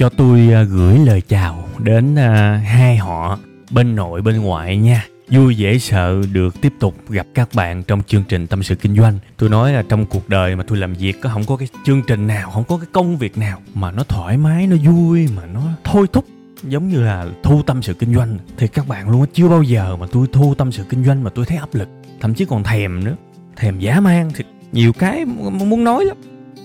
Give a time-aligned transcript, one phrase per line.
[0.00, 3.38] cho tôi à, gửi lời chào đến à, hai họ
[3.70, 5.06] bên nội bên ngoại nha.
[5.28, 8.96] Vui dễ sợ được tiếp tục gặp các bạn trong chương trình Tâm sự Kinh
[8.96, 9.18] doanh.
[9.36, 12.02] Tôi nói là trong cuộc đời mà tôi làm việc có không có cái chương
[12.06, 15.46] trình nào, không có cái công việc nào mà nó thoải mái, nó vui mà
[15.46, 16.24] nó thôi thúc
[16.62, 19.62] giống như là thu tâm sự kinh doanh thì các bạn luôn á chưa bao
[19.62, 21.88] giờ mà tôi thu tâm sự kinh doanh mà tôi thấy áp lực
[22.20, 23.16] thậm chí còn thèm nữa
[23.56, 26.16] thèm giá man thì nhiều cái muốn nói lắm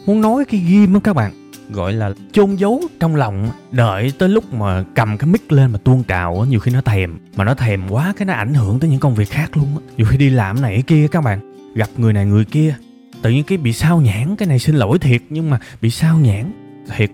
[0.06, 4.30] muốn nói cái ghim đó các bạn gọi là chôn giấu trong lòng, đợi tới
[4.30, 7.54] lúc mà cầm cái mic lên mà tuôn trào nhiều khi nó thèm, mà nó
[7.54, 10.30] thèm quá cái nó ảnh hưởng tới những công việc khác luôn nhiều khi đi
[10.30, 12.76] làm này kia các bạn, gặp người này người kia,
[13.22, 16.18] tự nhiên cái bị sao nhãn cái này xin lỗi thiệt nhưng mà bị sao
[16.18, 16.52] nhãn
[16.96, 17.10] thiệt,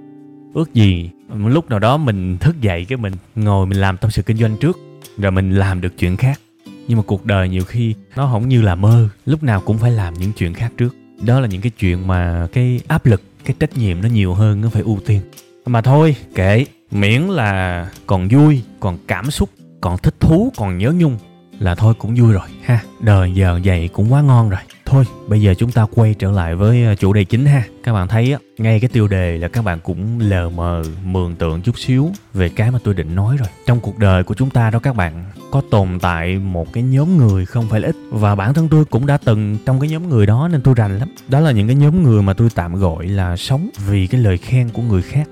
[0.54, 4.12] ước gì một lúc nào đó mình thức dậy cái mình ngồi mình làm tâm
[4.12, 4.80] sự kinh doanh trước,
[5.18, 6.40] rồi mình làm được chuyện khác.
[6.88, 9.92] Nhưng mà cuộc đời nhiều khi nó không như là mơ, lúc nào cũng phải
[9.92, 10.96] làm những chuyện khác trước.
[11.22, 14.62] Đó là những cái chuyện mà cái áp lực cái trách nhiệm nó nhiều hơn,
[14.62, 15.22] nó phải ưu tiên.
[15.66, 16.66] Mà thôi, kệ.
[16.92, 19.50] Miễn là còn vui, còn cảm xúc,
[19.82, 21.18] còn thích thú, còn nhớ nhung
[21.60, 22.80] là thôi cũng vui rồi, ha.
[23.00, 24.60] Đời giờ vậy cũng quá ngon rồi
[24.92, 27.64] thôi, bây giờ chúng ta quay trở lại với à, chủ đề chính ha.
[27.84, 31.36] Các bạn thấy á, ngay cái tiêu đề là các bạn cũng lờ mờ, mường
[31.36, 33.48] tượng chút xíu về cái mà tôi định nói rồi.
[33.66, 37.18] Trong cuộc đời của chúng ta đó các bạn, có tồn tại một cái nhóm
[37.18, 37.96] người không phải là ít.
[38.10, 41.00] Và bản thân tôi cũng đã từng trong cái nhóm người đó nên tôi rành
[41.00, 41.10] lắm.
[41.28, 44.38] Đó là những cái nhóm người mà tôi tạm gọi là sống vì cái lời
[44.38, 45.30] khen của người khác.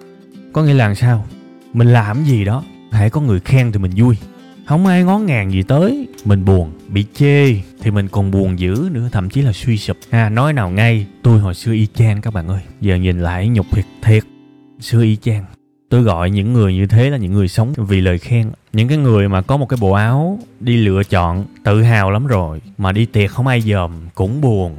[0.53, 1.25] Có nghĩa là sao?
[1.73, 4.15] Mình làm gì đó, hãy có người khen thì mình vui
[4.69, 6.07] không ai ngó ngàng gì tới.
[6.25, 9.97] Mình buồn, bị chê, thì mình còn buồn dữ nữa, thậm chí là suy sụp.
[10.09, 12.61] À nói nào ngay, tôi hồi xưa y chang các bạn ơi.
[12.81, 14.23] Giờ nhìn lại nhục thiệt thiệt.
[14.79, 15.45] Xưa y chang.
[15.89, 18.51] Tôi gọi những người như thế là những người sống vì lời khen.
[18.73, 22.27] Những cái người mà có một cái bộ áo đi lựa chọn, tự hào lắm
[22.27, 24.75] rồi, mà đi tiệc không ai dòm, cũng buồn.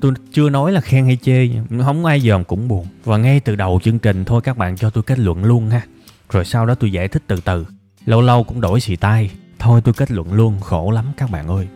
[0.00, 1.48] Tôi chưa nói là khen hay chê,
[1.84, 2.86] không ai dòm cũng buồn.
[3.04, 5.82] Và ngay từ đầu chương trình thôi các bạn, cho tôi kết luận luôn ha.
[6.30, 7.66] Rồi sau đó tôi giải thích từ từ
[8.04, 9.30] lâu lâu cũng đổi xì tay.
[9.58, 11.68] Thôi tôi kết luận luôn, khổ lắm các bạn ơi.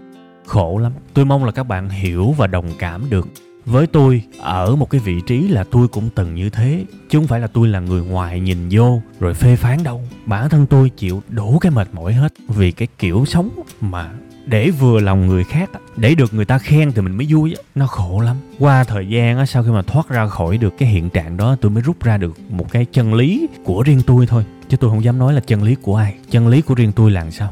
[0.46, 0.92] Khổ lắm.
[1.14, 3.28] Tôi mong là các bạn hiểu và đồng cảm được.
[3.66, 7.26] Với tôi, ở một cái vị trí là tôi cũng từng như thế, chứ không
[7.26, 10.02] phải là tôi là người ngoài nhìn vô rồi phê phán đâu.
[10.26, 13.50] Bản thân tôi chịu đủ cái mệt mỏi hết vì cái kiểu sống
[13.80, 14.10] mà
[14.46, 17.86] để vừa lòng người khác để được người ta khen thì mình mới vui nó
[17.86, 18.36] khổ lắm.
[18.58, 21.70] Qua thời gian sau khi mà thoát ra khỏi được cái hiện trạng đó, tôi
[21.70, 25.04] mới rút ra được một cái chân lý của riêng tôi thôi chứ tôi không
[25.04, 26.14] dám nói là chân lý của ai.
[26.30, 27.50] Chân lý của riêng tôi là làm sao?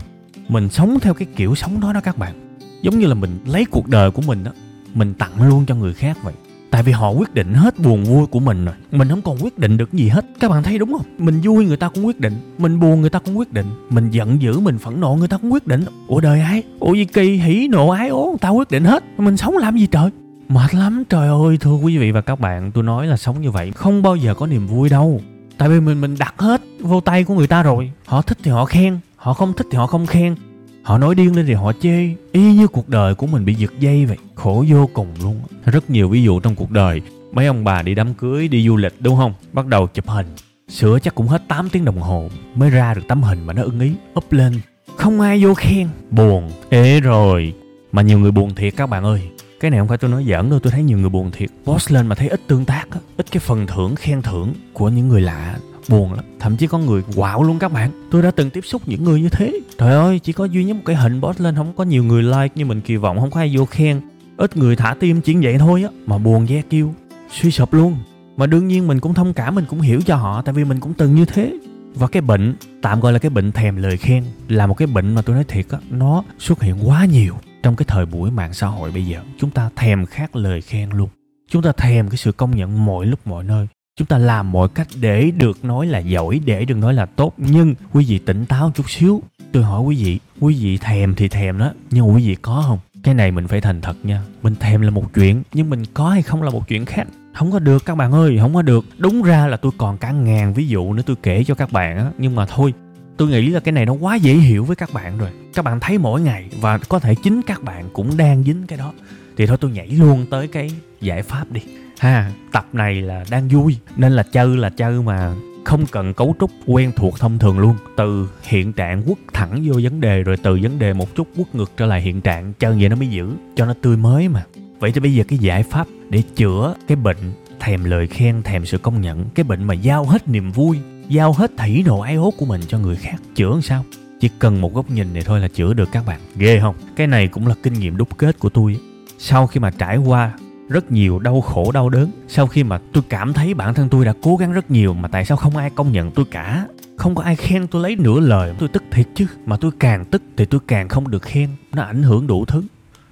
[0.49, 2.35] Mình sống theo cái kiểu sống đó đó các bạn.
[2.83, 4.51] Giống như là mình lấy cuộc đời của mình đó
[4.95, 6.35] mình tặng luôn cho người khác vậy.
[6.71, 8.75] Tại vì họ quyết định hết buồn vui của mình rồi.
[8.93, 10.25] Mình không còn quyết định được gì hết.
[10.41, 11.07] Các bạn thấy đúng không?
[11.19, 12.55] Mình vui người ta cũng quyết định.
[12.59, 13.67] Mình buồn người ta cũng quyết định.
[13.91, 15.85] Mình giận dữ, mình phẫn nộ người ta cũng quyết định.
[16.09, 16.63] Ủa đời ai?
[16.81, 19.05] Ủa gì kỳ hỉ nộ ái ố người ta quyết định hết.
[19.19, 20.11] Mình sống làm gì trời?
[20.49, 21.05] Mệt lắm.
[21.09, 24.03] Trời ơi, thưa quý vị và các bạn, tôi nói là sống như vậy không
[24.03, 25.21] bao giờ có niềm vui đâu
[25.59, 27.91] tại vì mình mình đặt hết vô tay của người ta rồi.
[28.07, 30.35] Họ thích thì họ khen, họ không thích thì họ không khen.
[30.83, 32.09] Họ nói điên lên thì họ chê.
[32.33, 34.17] Y như cuộc đời của mình bị giật dây vậy.
[34.35, 37.03] Khổ vô cùng luôn rất nhiều ví dụ trong cuộc đời.
[37.33, 39.35] Mấy ông bà đi đám cưới, đi du lịch, đúng không?
[39.53, 40.27] Bắt đầu chụp hình.
[40.69, 43.63] Sửa chắc cũng hết 8 tiếng đồng hồ mới ra được tấm hình mà nó
[43.63, 44.61] ưng ý, up lên.
[44.97, 45.89] Không ai vô khen.
[46.11, 46.51] Buồn.
[46.69, 47.55] Ế rồi.
[47.93, 49.23] Mà nhiều người buồn thiệt các bạn ơi
[49.65, 51.51] cái này không phải tôi nói giỡn đâu, tôi thấy nhiều người buồn thiệt.
[51.65, 54.89] Post lên mà thấy ít tương tác á, ít cái phần thưởng, khen thưởng của
[54.89, 55.57] những người lạ,
[55.89, 56.25] buồn lắm.
[56.41, 58.09] Thậm chí có người quạo luôn các bạn.
[58.11, 59.53] Tôi đã từng tiếp xúc những người như thế.
[59.79, 62.23] Trời ơi, chỉ có duy nhất một cái hình post lên, không có nhiều người
[62.23, 64.01] like như mình kỳ vọng, không có ai vô khen.
[64.37, 66.95] Ít người thả tim chuyện vậy thôi á, mà buồn ve kêu,
[67.33, 67.97] suy sụp luôn.
[68.37, 70.81] Mà đương nhiên mình cũng thông cảm, mình cũng hiểu cho họ, tại vì mình
[70.81, 71.53] cũng từng như thế.
[71.95, 75.15] Và cái bệnh, tạm gọi là cái bệnh thèm lời khen, là một cái bệnh
[75.15, 77.35] mà tôi nói thiệt á, nó xuất hiện quá nhiều
[77.65, 80.91] trong cái thời buổi mạng xã hội bây giờ, chúng ta thèm khát lời khen
[80.91, 81.09] luôn.
[81.51, 83.67] Chúng ta thèm cái sự công nhận mọi lúc mọi nơi.
[83.97, 87.35] Chúng ta làm mọi cách để được nói là giỏi, để được nói là tốt.
[87.37, 89.23] Nhưng quý vị tỉnh táo chút xíu.
[89.53, 92.79] Tôi hỏi quý vị quý vị thèm thì thèm đó, nhưng quý vị có không?
[93.03, 94.23] Cái này mình phải thành thật nha.
[94.43, 97.07] Mình thèm là một chuyện, nhưng mình có hay không là một chuyện khác.
[97.35, 98.85] Không có được các bạn ơi, không có được.
[98.99, 101.99] Đúng ra là tôi còn cả ngàn ví dụ nữa tôi kể cho các bạn
[101.99, 102.75] á, nhưng mà thôi
[103.17, 105.31] tôi nghĩ là cái này nó quá dễ hiểu với các bạn rồi.
[105.55, 108.79] Các bạn thấy mỗi ngày và có thể chính các bạn cũng đang dính cái
[108.79, 108.93] đó.
[109.37, 110.71] Thì thôi tôi nhảy luôn tới cái
[111.01, 111.61] giải pháp đi.
[111.99, 115.35] Ha, tập này là đang vui, nên là chơi là chơi mà
[115.65, 117.77] không cần cấu trúc quen thuộc thông thường luôn.
[117.97, 121.55] Từ hiện trạng quất thẳng vô vấn đề, rồi từ vấn đề một chút quất
[121.55, 124.45] ngược trở lại hiện trạng, chơi vậy nó mới giữ, cho nó tươi mới mà.
[124.79, 128.67] Vậy thì bây giờ cái giải pháp để chữa cái bệnh, thèm lời khen, thèm
[128.67, 130.79] sự công nhận, cái bệnh mà giao hết niềm vui
[131.09, 133.85] giao hết thảy nộ ái ố của mình cho người khác, chữa làm sao?
[134.21, 136.21] Chỉ cần một góc nhìn này thôi là chữa được các bạn.
[136.37, 136.75] Ghê không?
[136.97, 138.77] Cái này cũng là kinh nghiệm đúc kết của tôi
[139.19, 140.33] sau khi mà trải qua
[140.69, 144.05] rất nhiều đau khổ, đau đớn, sau khi mà tôi cảm thấy bản thân tôi
[144.05, 146.67] đã cố gắng rất nhiều mà tại sao không ai công nhận tôi cả?
[146.97, 149.27] Không có ai khen tôi lấy nửa lời tôi tức thiệt chứ.
[149.47, 151.49] Mà tôi càng tức thì tôi càng không được khen.
[151.73, 152.63] Nó ảnh hưởng đủ thứ.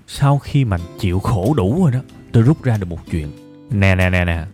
[0.07, 1.99] Sau khi mà chịu khổ đủ rồi đó,
[2.33, 3.29] tôi rút ra được một chuyện.
[3.71, 4.45] Nè nè nè nè.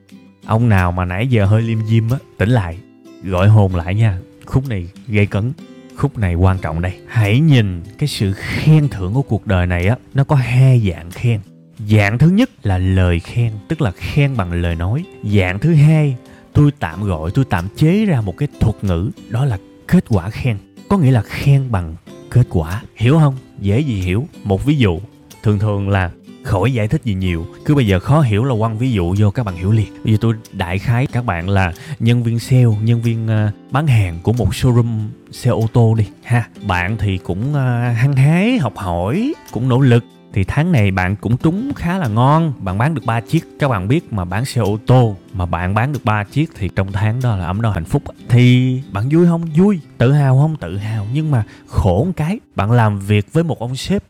[0.46, 2.79] Ông nào mà nãy giờ hơi liêm diêm á, tỉnh lại
[3.28, 4.19] gọi hồn lại nha.
[4.46, 5.52] Khúc này gây cấn,
[5.96, 6.92] khúc này quan trọng đây.
[7.06, 11.10] Hãy nhìn cái sự khen thưởng của cuộc đời này á, nó có hai dạng
[11.10, 11.40] khen.
[11.88, 15.04] Dạng thứ nhất là lời khen, tức là khen bằng lời nói.
[15.25, 16.16] Dạng thứ hai,
[16.52, 19.58] tôi tạm gọi, tôi tạm chế ra một cái thuật ngữ, đó là
[19.88, 20.56] kết quả khen.
[20.88, 21.96] Có nghĩa là khen bằng
[22.30, 22.82] kết quả.
[22.96, 23.36] Hiểu không?
[23.58, 24.26] Dễ gì hiểu.
[24.44, 25.00] Một ví dụ,
[25.42, 26.10] thường thường là
[26.49, 27.47] khỏi giải thích gì nhiều.
[27.65, 29.87] Cứ bây giờ khó hiểu là quăng ví dụ vô các bạn hiểu liền.
[30.05, 33.87] Bây giờ tôi đại khái các bạn là nhân viên sale nhân viên uh, bán
[33.87, 36.49] hàng của một showroom xe ô tô đi ha.
[36.67, 37.56] Bạn thì cũng uh,
[37.97, 40.05] hăng hái học hỏi cũng nỗ lực.
[40.33, 42.53] Thì tháng này bạn cũng trúng khá là ngon.
[42.59, 43.45] Bạn bán được 3 chiếc.
[43.59, 46.69] Các bạn biết mà bán xe ô tô mà bạn bán được 3 chiếc thì
[46.77, 48.03] trong tháng đó là ấm no hạnh phúc.
[48.29, 49.43] Thì bạn vui không?
[49.56, 49.81] Vui.
[49.99, 50.56] Tự hào không?
[50.56, 51.06] Tự hào.
[51.12, 54.03] Nhưng mà khổ một cái bạn làm việc với một ông sếp.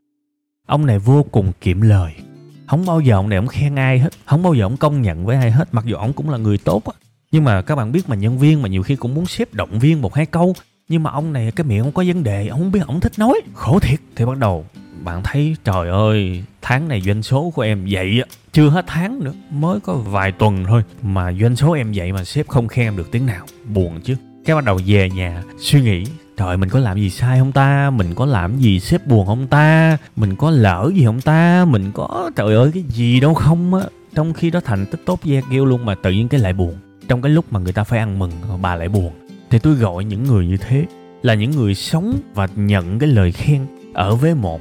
[0.66, 2.12] Ông này vô cùng kiệm lời
[2.68, 4.10] không bao giờ ông này ông khen ai hết.
[4.24, 5.68] Không bao giờ ông công nhận với ai hết.
[5.72, 6.92] Mặc dù ông cũng là người tốt á.
[7.32, 9.78] Nhưng mà các bạn biết mà, nhân viên mà nhiều khi cũng muốn xếp động
[9.78, 10.54] viên một hai câu.
[10.88, 13.12] Nhưng mà ông này, cái miệng ông có vấn đề, ông không biết, ông thích
[13.18, 13.40] nói.
[13.54, 14.00] Khổ thiệt.
[14.16, 14.64] Thì bắt đầu,
[15.04, 18.34] bạn thấy, trời ơi, tháng này doanh số của em vậy á.
[18.52, 22.24] Chưa hết tháng nữa, mới có vài tuần thôi mà doanh số em vậy mà
[22.24, 23.46] sếp không khen em được tiếng nào.
[23.64, 24.16] Buồn chứ.
[24.44, 26.04] Cái bắt đầu về nhà, suy nghĩ
[26.38, 27.90] trời, mình có làm gì sai không ta?
[27.90, 29.96] Mình có làm gì xếp buồn không ta?
[30.16, 31.64] Mình có lỡ gì không ta?
[31.64, 33.84] Mình có, trời ơi, cái gì đâu không á.
[34.14, 36.74] Trong khi đó thành tích tốt ve kêu luôn mà tự nhiên cái lại buồn.
[37.08, 38.30] Trong cái lúc mà người ta phải ăn mừng
[38.62, 39.12] bà lại buồn,
[39.50, 40.84] thì tôi gọi những người như thế,
[41.22, 44.60] là những người sống và nhận cái lời khen ở với một.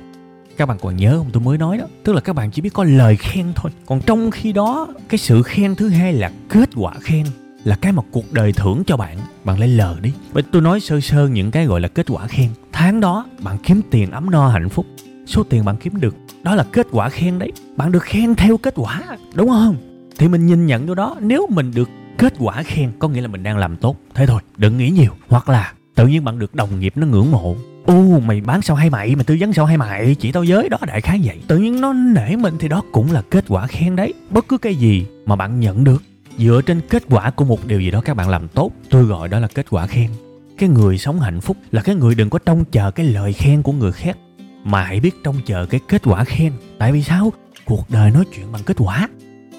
[0.57, 1.29] Các bạn còn nhớ không?
[1.33, 1.85] Tôi mới nói đó.
[2.03, 3.71] Tức là các bạn chỉ biết có lời khen thôi.
[3.85, 7.25] Còn trong khi đó, cái sự khen thứ hai là kết quả khen
[7.67, 10.11] là cái mà cuộc đời thưởng cho bạn bạn lấy lờ đi.
[10.31, 12.49] Vậy tôi nói sơ sơ những cái gọi là kết quả khen.
[12.71, 14.85] Tháng đó, bạn kiếm tiền ấm no hạnh phúc.
[15.25, 17.51] Số tiền bạn kiếm được, đó là kết quả khen đấy.
[17.77, 19.01] Bạn được khen theo kết quả,
[19.33, 19.75] đúng không?
[20.17, 23.27] Thì mình nhìn nhận vô đó, nếu mình được kết quả khen, có nghĩa là
[23.27, 23.95] mình đang làm tốt.
[24.13, 25.11] Thế thôi, đừng nghĩ nhiều.
[25.29, 27.55] Hoặc là, tự nhiên bạn được đồng nghiệp nó ngưỡng mộ.
[27.85, 30.69] Ô mày bán sao hay mày mày tư vấn sao hay mày, chỉ tao giới
[30.69, 31.37] đó, đại khái vậy.
[31.47, 34.13] Tự nhiên nó nể mình thì đó cũng là kết quả khen đấy.
[34.29, 36.03] Bất cứ cái gì mà bạn nhận được
[36.37, 39.29] dựa trên kết quả của một điều gì đó các bạn làm tốt, tôi gọi
[39.29, 40.09] đó là kết quả khen.
[40.57, 43.61] Cái người sống hạnh phúc là cái người đừng có trông chờ cái lời khen
[43.61, 44.17] của người khác,
[44.63, 46.53] mà hãy biết trông chờ cái kết quả khen.
[46.77, 47.33] Tại vì sao?
[47.65, 49.09] Cuộc đời nói chuyện bằng kết quả,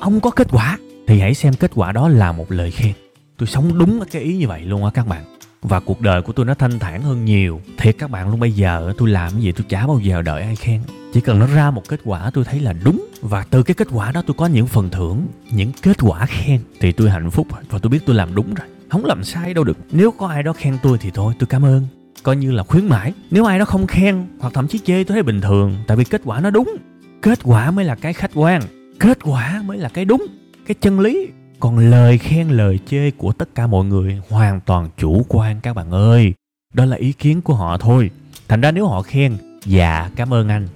[0.01, 2.93] không có kết quả thì hãy xem kết quả đó là một lời khen.
[3.37, 5.25] Tôi sống đúng cái ý như vậy luôn á các bạn.
[5.63, 7.61] Và cuộc đời của tôi nó thanh thản hơn nhiều.
[7.79, 10.43] Thiệt các bạn luôn bây giờ tôi làm cái gì tôi chả bao giờ đợi
[10.43, 10.81] ai khen.
[11.13, 13.89] Chỉ cần nó ra một kết quả tôi thấy là đúng và từ cái kết
[13.93, 16.61] quả đó tôi có những phần thưởng, những kết quả khen.
[16.81, 18.67] Thì tôi hạnh phúc và tôi biết tôi làm đúng rồi.
[18.89, 19.79] Không làm sai đâu được.
[19.91, 21.87] Nếu có ai đó khen tôi thì thôi, tôi cảm ơn.
[22.23, 23.13] Coi như là khuyến mãi.
[23.31, 26.05] Nếu ai đó không khen, hoặc thậm chí chê tôi thấy bình thường, tại vì
[26.05, 26.77] kết quả nó đúng.
[27.23, 28.63] Kết quả mới là cái khách quan.
[29.01, 30.27] Kết quả mới là cái đúng.
[30.67, 31.29] Cái chân lý.
[31.61, 35.75] Còn lời khen, lời chê của tất cả mọi người hoàn toàn chủ quan các
[35.75, 36.35] bạn ơi.
[36.75, 38.11] Đó là ý kiến của họ thôi.
[38.49, 40.69] Thành ra nếu họ khen dạ cảm ơn anh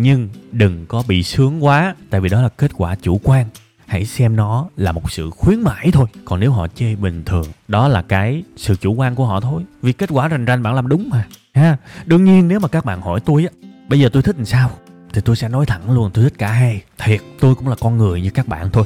[0.00, 3.46] nhưng đừng có bị sướng quá, tại vì đó là kết quả chủ quan.
[3.86, 6.06] Hãy xem nó là một sự khuyến mãi thôi.
[6.24, 9.62] Còn nếu họ chê bình thường, đó là cái sự chủ quan của họ thôi.
[9.82, 11.76] Vì kết quả rành rành bạn làm đúng mà, ha.
[12.06, 14.70] Đương nhiên nếu mà các bạn hỏi tôi á, bây giờ tôi thích làm sao?
[15.12, 16.82] Thì tôi sẽ nói thẳng luôn, tôi thích cả hai.
[16.98, 18.84] Thiệt, tôi cũng là con người như các bạn thôi.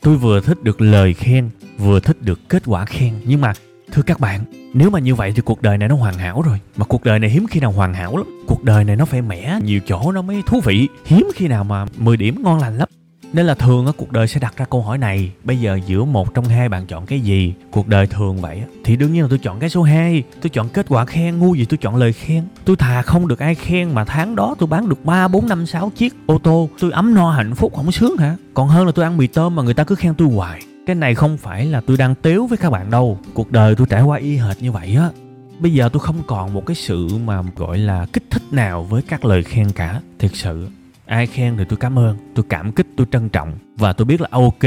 [0.00, 3.14] Tôi vừa thích được lời khen, vừa thích được kết quả khen.
[3.24, 3.52] Nhưng mà
[3.92, 4.44] thưa các bạn,
[4.74, 6.58] nếu mà như vậy thì cuộc đời này nó hoàn hảo rồi.
[6.76, 8.26] Mà cuộc đời này hiếm khi nào hoàn hảo lắm.
[8.46, 10.88] Cuộc đời này nó phải mẻ, nhiều chỗ nó mới thú vị.
[11.06, 12.88] Hiếm khi nào mà 10 điểm ngon lành lắm.
[13.32, 15.32] Nên là thường á, cuộc đời sẽ đặt ra câu hỏi này.
[15.44, 17.54] Bây giờ giữa một trong hai bạn chọn cái gì?
[17.70, 20.50] Cuộc đời thường vậy á, thì đương nhiên là tôi chọn cái số 2 tôi
[20.50, 22.44] chọn kết quả khen ngu gì tôi chọn lời khen.
[22.64, 25.66] Tôi thà không được ai khen mà tháng đó tôi bán được ba, bốn, năm,
[25.66, 26.68] sáu chiếc ô tô.
[26.80, 28.36] Tôi ấm no hạnh phúc không sướng hả?
[28.54, 30.94] Còn hơn là tôi ăn mì tôm mà người ta cứ khen tôi hoài cái
[30.94, 33.18] này không phải là tôi đang tếu với các bạn đâu.
[33.34, 35.10] Cuộc đời tôi trải qua y hệt như vậy á.
[35.58, 39.02] Bây giờ tôi không còn một cái sự mà gọi là kích thích nào với
[39.02, 40.68] các lời khen cả, thiệt sự.
[41.06, 43.52] Ai khen thì tôi cảm ơn, tôi cảm kích, tôi trân trọng.
[43.76, 44.64] Và tôi biết là ok,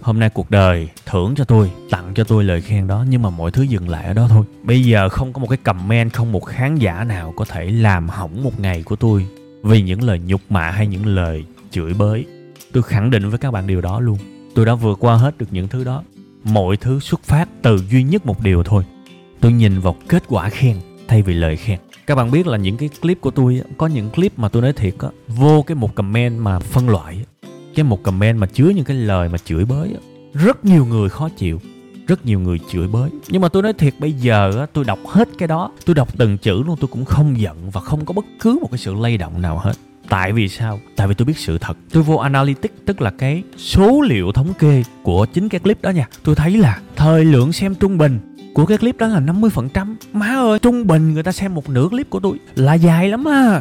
[0.00, 3.30] hôm nay cuộc đời thưởng cho tôi, tặng cho tôi lời khen đó, nhưng mà
[3.30, 4.44] mọi thứ dừng lại ở đó thôi.
[4.62, 8.08] Bây giờ không có một cái comment, không một khán giả nào có thể làm
[8.08, 9.26] hỏng một ngày của tôi
[9.62, 12.26] vì những lời nhục mạ hay những lời chửi bới.
[12.72, 14.18] Tôi khẳng định với các bạn điều đó luôn
[14.54, 16.02] tôi đã vượt qua hết được những thứ đó.
[16.44, 18.84] Mọi thứ xuất phát từ duy nhất một điều thôi.
[19.40, 20.76] Tôi nhìn vào kết quả khen
[21.08, 21.78] thay vì lời khen.
[22.06, 24.72] Các bạn biết là những cái clip của tôi có những clip mà tôi nói
[24.72, 27.24] thiệt á, vô cái một comment mà phân loại
[27.74, 29.94] cái một comment mà chứa những cái lời mà chửi bới
[30.34, 31.60] rất nhiều người khó chịu,
[32.06, 33.10] rất nhiều người chửi bới.
[33.28, 36.18] Nhưng mà tôi nói thiệt, bây giờ á, tôi đọc hết cái đó, tôi đọc
[36.18, 38.94] từng chữ luôn, tôi cũng không giận và không có bất cứ một cái sự
[38.94, 39.72] lay động nào hết
[40.08, 40.80] tại vì sao?
[40.96, 41.76] Tại vì tôi biết sự thật.
[41.92, 45.90] Tôi vô analytics, tức là cái số liệu thống kê của chính cái clip đó
[45.90, 46.08] nha.
[46.22, 48.18] Tôi thấy là thời lượng xem trung bình
[48.54, 51.88] của cái clip đó là 50% Má ơi, trung bình người ta xem một nửa
[51.88, 53.60] clip của tôi Là dài lắm á,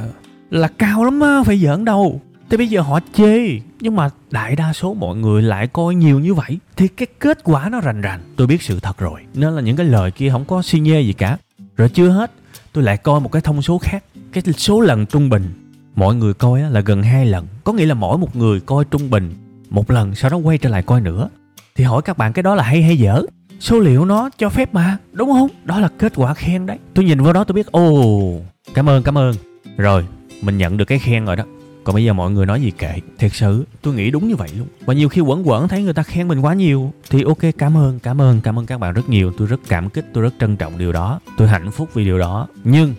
[0.50, 2.22] Là cao lắm á, phải giỡn đâu.
[2.50, 6.20] Thế bây giờ họ chê, Nhưng mà đại đa số mọi người lại coi nhiều
[6.20, 6.60] như vậy.
[6.76, 8.20] Thì cái kết quả nó rành rành.
[8.36, 9.22] Tôi biết sự thật rồi.
[9.34, 11.38] Nên là những cái lời kia không có suy nhê gì cả.
[11.78, 12.32] Rồi chưa hết,
[12.74, 14.04] Tôi lại coi một cái thông số khác.
[14.34, 15.63] Cái số lần trung bình
[15.96, 17.48] Mọi người coi là gần hai lần.
[17.64, 19.34] Có nghĩa là mỗi một người coi trung bình
[19.70, 21.30] Một lần, sau đó quay trở lại coi nữa.
[21.76, 23.22] Thì hỏi các bạn cái đó là hay hay dở?
[23.60, 25.50] Số liệu nó cho phép mà, đúng không?
[25.64, 26.78] Đó là kết quả khen đấy.
[26.94, 28.40] Tôi nhìn vào đó tôi biết, ồ,
[28.74, 29.36] cảm ơn cảm ơn.
[29.78, 30.06] Rồi,
[30.42, 31.44] mình nhận được cái khen rồi đó.
[31.84, 32.94] Còn bây giờ mọi người nói gì kệ?
[33.20, 34.68] Thật sự, tôi nghĩ đúng như vậy luôn.
[34.86, 37.78] Và nhiều khi quẩn quẩn thấy người ta khen mình quá nhiều, Thì ok, cảm
[37.78, 39.32] ơn cảm ơn cảm ơn các bạn rất nhiều.
[39.38, 41.20] Tôi rất cảm kích, tôi rất trân trọng điều đó.
[41.38, 42.48] Tôi hạnh phúc vì điều đó.
[42.64, 42.94] Nhưng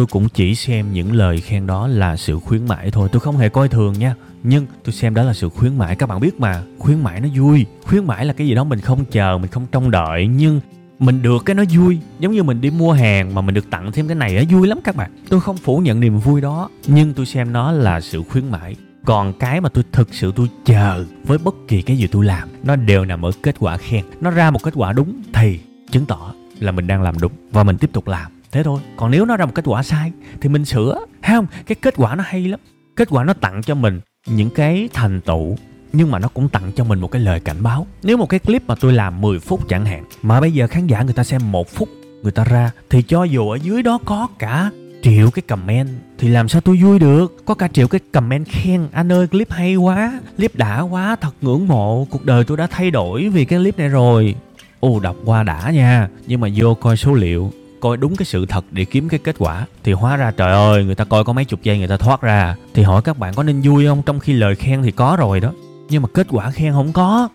[0.00, 3.08] tôi cũng chỉ xem những lời khen đó là sự khuyến mãi thôi.
[3.12, 4.14] Tôi không hề coi thường nha.
[4.42, 5.96] Nhưng tôi xem đó là sự khuyến mãi.
[5.96, 7.66] Các bạn biết mà, khuyến mãi nó vui.
[7.86, 10.26] Khuyến mãi là cái gì đó mình không chờ, mình không trông đợi.
[10.26, 10.60] Nhưng
[10.98, 11.98] mình được cái nó vui.
[12.18, 14.68] Giống như mình đi mua hàng mà mình được tặng thêm cái này nó vui
[14.68, 15.10] lắm các bạn.
[15.28, 18.76] Tôi không phủ nhận niềm vui đó, nhưng tôi xem nó là sự khuyến mãi.
[19.04, 22.48] Còn cái mà tôi thực sự tôi chờ với bất kỳ cái gì tôi làm,
[22.62, 24.04] nó đều nằm ở kết quả khen.
[24.20, 27.62] Nó ra một kết quả đúng thì chứng tỏ là mình đang làm đúng và
[27.62, 30.48] mình tiếp tục làm thế thôi, còn nếu nó ra một kết quả sai thì
[30.48, 31.46] mình sửa hay không?
[31.66, 32.60] Cái kết quả nó hay lắm.
[32.96, 35.56] Kết quả nó tặng cho mình những cái thành tựu,
[35.92, 37.86] nhưng mà nó cũng tặng cho mình một cái lời cảnh báo.
[38.02, 40.86] Nếu một cái clip mà tôi làm 10 phút chẳng hạn, mà bây giờ khán
[40.86, 41.88] giả người ta xem một phút
[42.22, 44.70] người ta ra, thì cho dù ở dưới đó có cả
[45.02, 45.88] triệu cái comment
[46.18, 47.42] thì làm sao tôi vui được?
[47.44, 51.34] Có cả triệu cái comment khen, anh ơi, clip hay quá, clip đã quá, thật
[51.40, 54.34] ngưỡng mộ, cuộc đời tôi đã thay đổi vì cái clip này rồi.
[54.80, 58.46] Ồ, đọc qua đã nha, nhưng mà vô coi số liệu coi đúng cái sự
[58.46, 59.66] thật để kiếm cái kết quả.
[59.84, 62.20] Thì hóa ra, trời ơi, người ta coi có mấy chục giây người ta thoát
[62.20, 62.56] ra.
[62.74, 64.02] Thì hỏi các bạn có nên vui không?
[64.06, 65.52] Trong khi lời khen thì có rồi đó.
[65.88, 67.28] Nhưng mà kết quả khen không có.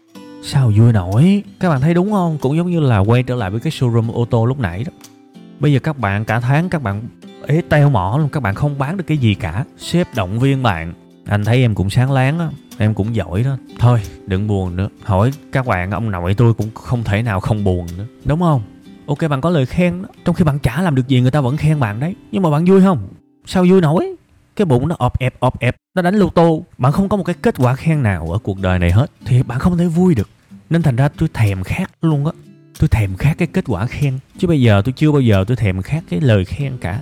[0.44, 1.44] Sao vui nổi?
[1.60, 2.38] Các bạn thấy đúng không?
[2.42, 4.92] Cũng giống như là quay trở lại với cái showroom ô tô lúc nãy đó.
[5.60, 7.02] Bây giờ các bạn, cả tháng các bạn
[7.48, 8.30] ế teo mỏ luôn.
[8.30, 9.66] Các bạn không bán được cái gì cả.
[9.78, 10.94] Sếp động viên bạn.
[11.26, 12.50] Anh thấy em cũng sáng láng á.
[12.78, 13.58] Em cũng giỏi đó.
[13.80, 14.90] Thôi, đừng buồn nữa.
[15.04, 18.06] Hỏi các bạn, ông nội tôi cũng không thể nào không buồn nữa.
[18.26, 18.62] Đúng không?
[19.08, 20.10] Ok bạn có lời khen đó.
[20.26, 22.16] Trong khi bạn chả làm được gì người ta vẫn khen bạn đấy.
[22.32, 23.08] Nhưng mà bạn vui không?
[23.46, 24.16] Sao vui nổi?
[24.56, 25.76] Cái bụng nó ọp ẹp ọp ẹp.
[25.96, 26.64] Nó đánh lô tô.
[26.78, 29.12] Bạn không có một cái kết quả khen nào ở cuộc đời này hết.
[29.26, 30.30] Thì bạn không thể vui được.
[30.70, 32.32] Nên thành ra tôi thèm khát luôn á.
[32.80, 34.20] Tôi thèm khát cái kết quả khen.
[34.38, 37.02] Chứ bây giờ tôi chưa bao giờ tôi thèm khát cái lời khen cả.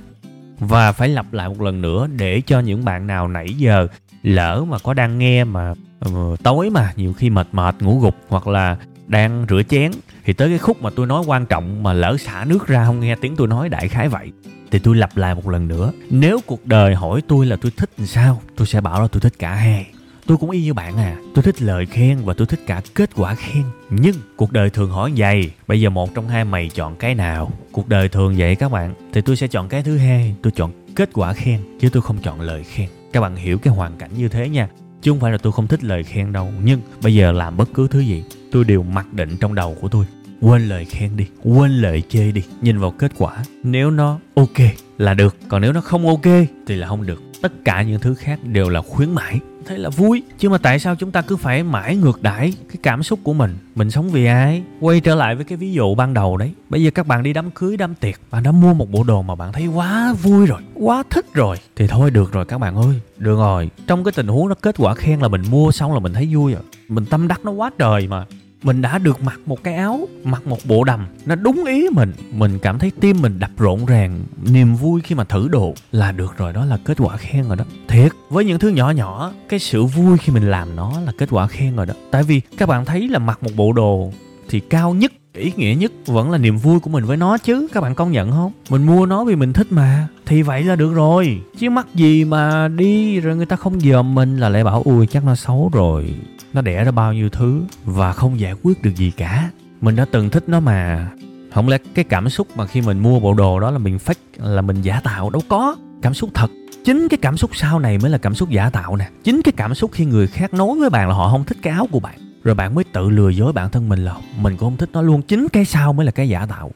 [0.60, 3.88] Và phải lặp lại một lần nữa để cho những bạn nào nãy giờ
[4.24, 5.74] lỡ mà có đang nghe mà
[6.10, 9.92] uh, tối mà nhiều khi mệt mệt ngủ gục hoặc là đang rửa chén.
[10.26, 13.00] Thì tới cái khúc mà tôi nói quan trọng mà lỡ xả nước ra không
[13.00, 14.32] nghe tiếng tôi nói đại khái vậy,
[14.72, 15.92] thì tôi lặp lại một lần nữa.
[16.10, 19.22] Nếu cuộc đời hỏi tôi là tôi thích làm sao, tôi sẽ bảo là tôi
[19.22, 19.88] thích cả hai.
[20.28, 23.10] Tôi cũng y như bạn à tôi thích lời khen và tôi thích cả kết
[23.16, 23.64] quả khen.
[23.90, 27.52] Nhưng cuộc đời thường hỏi vậy, bây giờ một trong hai mày chọn cái nào?
[27.72, 30.72] Cuộc đời thường vậy các bạn, thì tôi sẽ chọn cái thứ hai, tôi chọn
[30.96, 32.90] kết quả khen chứ tôi không chọn lời khen.
[33.14, 34.68] Các bạn hiểu cái hoàn cảnh như thế nha
[35.04, 36.52] chứ không phải là tôi không thích lời khen đâu.
[36.64, 39.88] Nhưng bây giờ làm bất cứ thứ gì, tôi đều mặc định trong đầu của
[39.88, 40.06] tôi.
[40.42, 42.44] Quên lời khen đi, quên lời chê đi.
[42.62, 44.58] Nhìn vào kết quả, nếu nó ok
[44.98, 45.36] là được.
[45.48, 47.22] Còn nếu nó không ok thì là không được.
[47.42, 50.24] Tất cả những thứ khác đều là khuyến mãi thế là vui.
[50.40, 53.34] Chứ mà tại sao chúng ta cứ phải mãi ngược đãi cái cảm xúc của
[53.34, 53.58] mình?
[53.76, 54.64] Mình sống vì ai?
[54.80, 56.52] Quay trở lại với cái ví dụ ban đầu đấy.
[56.70, 59.22] Bây giờ các bạn đi đám cưới, đám tiệc, bạn đã mua một bộ đồ
[59.22, 61.58] mà bạn thấy quá vui rồi, quá thích rồi.
[61.76, 63.00] Thì thôi được rồi các bạn ơi.
[63.18, 63.70] Được rồi.
[63.88, 66.30] Trong cái tình huống đó, kết quả khen là mình mua xong là mình thấy
[66.32, 66.62] vui rồi.
[66.88, 68.26] Mình tâm đắc nó quá trời mà
[68.64, 71.08] mình đã được mặc một cái áo, mặc một bộ đầm.
[71.26, 72.14] Nó đúng ý mình.
[72.32, 74.24] Mình cảm thấy tim mình đập rộn ràng.
[74.52, 77.56] Niềm vui khi mà thử đồ là được rồi, đó là kết quả khen rồi
[77.56, 77.66] đó.
[77.88, 81.30] Thiệt, với những thứ nhỏ nhỏ, cái sự vui khi mình làm nó là kết
[81.32, 81.94] quả khen rồi đó.
[82.12, 84.12] Tại vì các bạn thấy là mặc một bộ đồ
[84.50, 87.68] thì cao nhất ý nghĩa nhất vẫn là niềm vui của mình với nó chứ,
[87.74, 88.52] các bạn công nhận không?
[88.70, 90.08] Mình mua nó vì mình thích mà.
[90.26, 91.42] Thì vậy là được rồi.
[91.58, 95.08] Chứ mắc gì mà đi, rồi người ta không dòm mình là lại bảo, ui,
[95.08, 96.16] chắc nó xấu rồi.
[96.54, 99.50] Nó đẻ ra bao nhiêu thứ và không giải quyết được gì cả.
[99.82, 101.08] Mình đã từng thích nó mà.
[101.54, 104.54] Không lẽ cái cảm xúc mà khi mình mua bộ đồ đó là mình fake,
[104.54, 105.30] là mình giả tạo?
[105.30, 105.76] Đâu có.
[106.02, 106.52] Cảm xúc thật.
[106.86, 109.10] Chính cái cảm xúc sau này mới là cảm xúc giả tạo nè.
[109.24, 111.74] Chính cái cảm xúc khi người khác nói với bạn là họ không thích cái
[111.74, 114.70] áo của bạn rồi bạn mới tự lừa dối bản thân mình là mình cũng
[114.70, 115.22] không thích nó luôn.
[115.22, 116.72] Chính cái sau mới là cái giả tạo.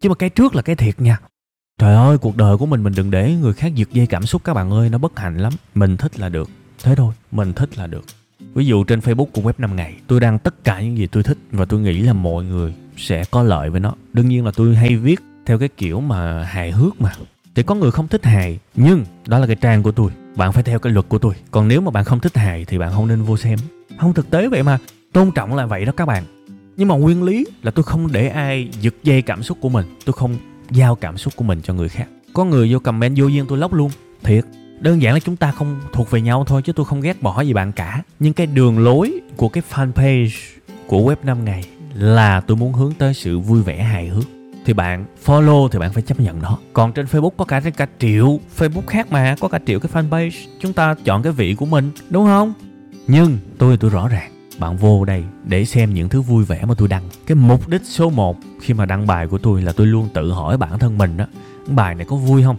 [0.00, 1.18] Chứ mà cái trước là cái thiệt nha.
[1.78, 4.44] Trời ơi, cuộc đời của mình mình đừng để người khác giật dây cảm xúc
[4.44, 4.90] các bạn ơi.
[4.90, 5.52] Nó bất hạnh lắm.
[5.74, 6.50] Mình thích là được.
[6.82, 8.04] Thế thôi, mình thích là được.
[8.54, 11.22] Ví dụ trên facebook của web 5 ngày, tôi đăng tất cả những gì tôi
[11.22, 13.94] thích và tôi nghĩ là mọi người sẽ có lợi với nó.
[14.12, 17.12] Đương nhiên là tôi hay viết theo cái kiểu mà hài hước mà.
[17.54, 20.10] Thì có người không thích hài, nhưng đó là cái trang của tôi.
[20.36, 21.34] Bạn phải theo cái luật của tôi.
[21.50, 23.58] Còn nếu mà bạn không thích hài thì bạn không nên vô xem.
[23.98, 24.78] Không thực tế vậy mà
[25.12, 26.24] tôn trọng là vậy đó các bạn.
[26.76, 29.86] Nhưng mà nguyên lý là tôi không để ai giật dây cảm xúc của mình,
[30.04, 30.36] tôi không
[30.70, 32.08] giao cảm xúc của mình cho người khác.
[32.32, 33.90] Có người vô comment vô duyên tôi lóc luôn.
[34.22, 34.44] Thiệt,
[34.80, 37.40] đơn giản là chúng ta không thuộc về nhau thôi chứ tôi không ghét bỏ
[37.40, 38.02] gì bạn cả.
[38.18, 40.30] Nhưng cái đường lối của cái fanpage
[40.86, 44.24] của web 5 ngày là tôi muốn hướng tới sự vui vẻ hài hước.
[44.64, 46.58] Thì bạn follow thì bạn phải chấp nhận nó.
[46.72, 50.46] Còn trên facebook có cả cả triệu facebook khác mà, có cả triệu cái fanpage.
[50.60, 52.52] Chúng ta chọn cái vị của mình, đúng không?
[53.06, 56.74] Nhưng tôi tôi rõ ràng bạn vô đây để xem những thứ vui vẻ mà
[56.78, 57.02] tôi đăng.
[57.26, 60.32] Cái mục đích số 1 khi mà đăng bài của tôi là tôi luôn tự
[60.32, 61.24] hỏi bản thân mình đó
[61.66, 62.56] bài này có vui không?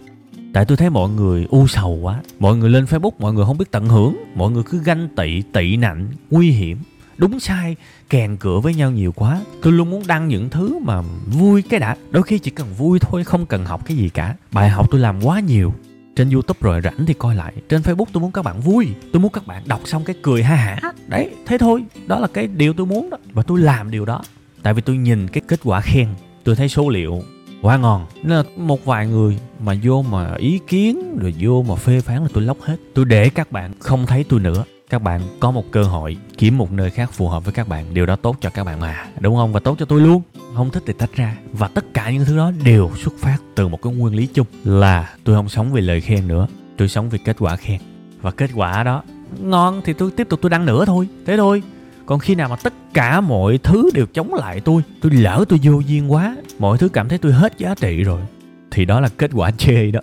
[0.52, 2.20] Tại tôi thấy mọi người u sầu quá.
[2.38, 4.16] Mọi người lên facebook, mọi người không biết tận hưởng.
[4.34, 6.78] Mọi người cứ ganh tị tị nạnh, nguy hiểm.
[7.16, 7.76] Đúng sai,
[8.10, 9.40] kèn cửa với nhau nhiều quá.
[9.62, 11.96] Tôi luôn muốn đăng những thứ mà vui cái đã.
[12.10, 14.36] Đôi khi chỉ cần vui thôi, không cần học cái gì cả.
[14.52, 15.74] Bài học tôi làm quá nhiều
[16.16, 17.52] trên youtube rồi rảnh thì coi lại.
[17.68, 18.88] Trên facebook tôi muốn các bạn vui.
[19.12, 20.92] Tôi muốn các bạn đọc xong cái cười ha hả.
[21.06, 21.84] Đấy thế thôi.
[22.06, 23.16] Đó là cái điều tôi muốn đó.
[23.32, 24.22] Và tôi làm điều đó.
[24.62, 26.08] Tại vì tôi nhìn cái kết quả khen
[26.44, 27.22] tôi thấy số liệu
[27.62, 28.06] quá ngon.
[28.22, 32.22] Nên là một vài người mà vô mà ý kiến rồi vô mà phê phán
[32.22, 32.76] là tôi lóc hết.
[32.94, 36.58] Tôi để các bạn không thấy tôi nữa các bạn có một cơ hội kiếm
[36.58, 37.94] một nơi khác phù hợp với các bạn.
[37.94, 39.52] Điều đó tốt cho các bạn mà, đúng không?
[39.52, 40.22] Và tốt cho tôi luôn.
[40.54, 41.36] Không thích thì tách ra.
[41.52, 44.46] Và tất cả những thứ đó đều xuất phát từ một cái nguyên lý chung
[44.64, 46.46] là tôi không sống vì lời khen nữa.
[46.76, 47.80] Tôi sống vì kết quả khen.
[48.20, 49.02] Và kết quả đó,
[49.40, 51.08] ngon thì tôi tiếp tục tôi đăng nữa thôi.
[51.26, 51.62] Thế thôi.
[52.06, 55.58] Còn khi nào mà tất cả mọi thứ đều chống lại tôi tôi lỡ tôi
[55.62, 58.20] vô duyên quá, mọi thứ cảm thấy tôi hết giá trị rồi,
[58.70, 60.00] thì đó là kết quả chê đó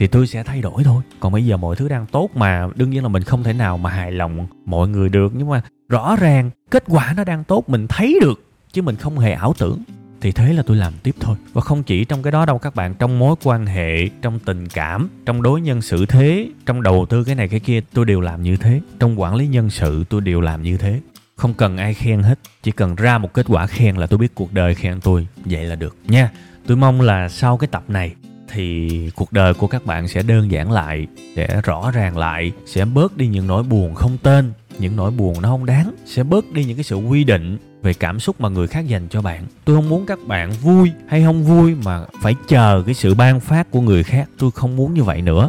[0.00, 1.02] thì tôi sẽ thay đổi thôi.
[1.20, 3.78] Còn bây giờ mọi thứ đang tốt mà, đương nhiên là mình không thể nào
[3.78, 5.32] mà hài lòng mọi người được.
[5.36, 9.18] Nhưng mà rõ ràng, kết quả nó đang tốt, mình thấy được, chứ mình không
[9.18, 9.82] hề ảo tưởng.
[10.20, 11.36] Thì thế là tôi làm tiếp thôi.
[11.52, 14.68] Và không chỉ trong cái đó đâu, các bạn, trong mối quan hệ, trong tình
[14.68, 18.20] cảm, trong đối nhân xử thế, trong đầu tư cái này cái kia, tôi đều
[18.20, 18.80] làm như thế.
[18.98, 21.00] Trong quản lý nhân sự, tôi đều làm như thế.
[21.36, 24.34] Không cần ai khen hết, chỉ cần ra một kết quả khen là tôi biết
[24.34, 26.30] cuộc đời khen tôi, vậy là được nha.
[26.66, 28.14] Tôi mong là sau cái tập này
[28.52, 32.84] thì cuộc đời của các bạn sẽ đơn giản lại sẽ rõ ràng lại, sẽ
[32.84, 36.52] bớt đi những nỗi buồn không tên, những nỗi buồn nó không đáng, sẽ bớt
[36.52, 39.46] đi những cái sự quy định về cảm xúc mà người khác dành cho bạn.
[39.64, 43.40] Tôi không muốn các bạn vui hay không vui mà phải chờ cái sự ban
[43.40, 44.28] phát của người khác.
[44.38, 45.48] Tôi không muốn như vậy nữa.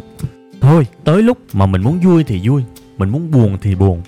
[0.60, 2.62] Thôi, tới lúc mà mình muốn vui thì vui,
[2.98, 4.02] mình muốn buồn thì buồn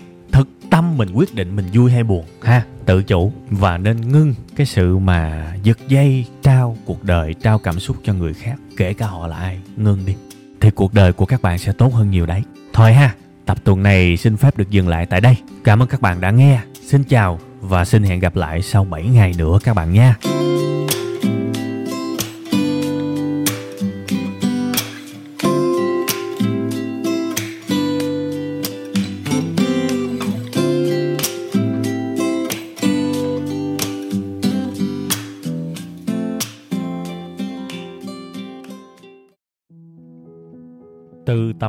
[0.74, 2.24] tâm mình quyết định mình vui hay buồn.
[2.42, 2.62] Ha.
[2.86, 7.80] Tự chủ và nên ngưng cái sự mà giật dây trao cuộc đời trao cảm
[7.80, 10.14] xúc cho người khác kể cả họ là ai ngưng đi.
[10.60, 12.42] Thì cuộc đời của các bạn sẽ tốt hơn nhiều đấy.
[12.72, 13.14] Thôi ha
[13.46, 15.36] tập tuần này xin phép được dừng lại tại đây.
[15.64, 16.60] Cảm ơn các bạn đã nghe.
[16.86, 20.16] Xin chào và xin hẹn gặp lại sau 7 ngày nữa các bạn nha